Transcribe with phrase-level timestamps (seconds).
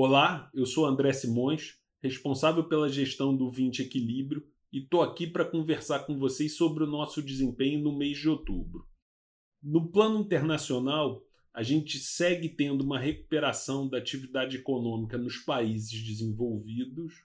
[0.00, 5.44] Olá, eu sou André Simões, responsável pela gestão do 20 Equilíbrio e estou aqui para
[5.44, 8.86] conversar com vocês sobre o nosso desempenho no mês de outubro.
[9.60, 11.20] No plano internacional,
[11.52, 17.24] a gente segue tendo uma recuperação da atividade econômica nos países desenvolvidos,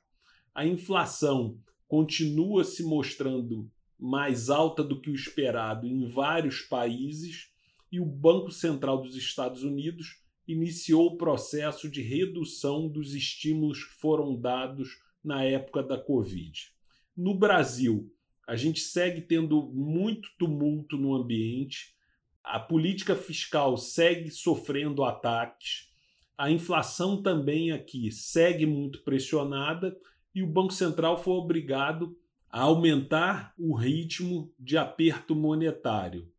[0.51, 7.51] a inflação continua se mostrando mais alta do que o esperado em vários países
[7.91, 13.93] e o Banco Central dos Estados Unidos iniciou o processo de redução dos estímulos que
[13.93, 14.89] foram dados
[15.23, 16.71] na época da Covid.
[17.15, 18.11] No Brasil,
[18.47, 21.95] a gente segue tendo muito tumulto no ambiente,
[22.43, 25.89] a política fiscal segue sofrendo ataques,
[26.37, 29.97] a inflação também aqui segue muito pressionada
[30.35, 32.17] e o Banco Central foi obrigado
[32.49, 36.29] a aumentar o ritmo de aperto monetário.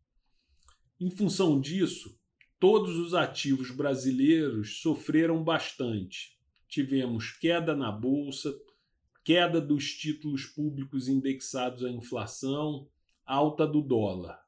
[1.00, 2.18] Em função disso,
[2.64, 6.38] todos os ativos brasileiros sofreram bastante.
[6.66, 8.58] Tivemos queda na bolsa,
[9.22, 12.88] queda dos títulos públicos indexados à inflação,
[13.26, 14.40] alta do dólar.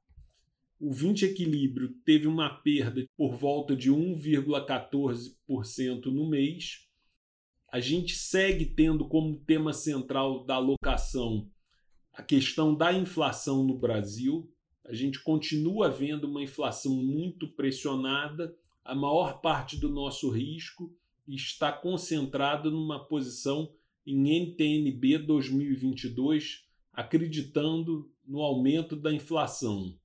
[0.81, 6.89] O 20 equilíbrio teve uma perda por volta de 1,14% no mês.
[7.71, 11.51] A gente segue tendo como tema central da alocação
[12.15, 14.51] a questão da inflação no Brasil,
[14.89, 20.95] a gente continua vendo uma inflação muito pressionada, a maior parte do nosso risco
[21.27, 23.73] está concentrado numa posição
[24.07, 29.99] em NTNB 2022, acreditando no aumento da inflação.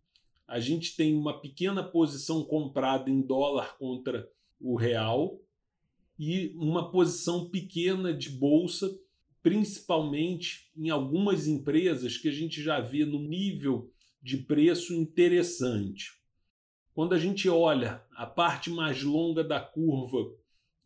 [0.48, 4.28] A gente tem uma pequena posição comprada em dólar contra
[4.60, 5.40] o real
[6.18, 9.00] e uma posição pequena de bolsa,
[9.44, 16.11] principalmente em algumas empresas que a gente já vê no nível de preço interessante.
[16.94, 20.32] Quando a gente olha a parte mais longa da curva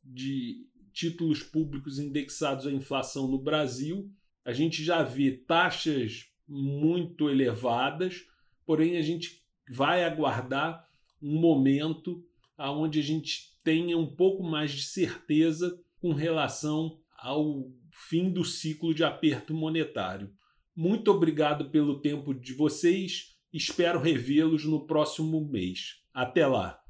[0.04, 4.10] de títulos públicos indexados à inflação no Brasil,
[4.46, 8.26] a gente já vê taxas muito elevadas,
[8.66, 10.88] porém a gente vai aguardar
[11.22, 12.24] um momento
[12.58, 18.94] onde a gente tenha um pouco mais de certeza com relação ao fim do ciclo
[18.94, 20.32] de aperto monetário.
[20.76, 23.38] Muito obrigado pelo tempo de vocês.
[23.54, 26.02] Espero revê-los no próximo mês.
[26.14, 26.82] Até lá!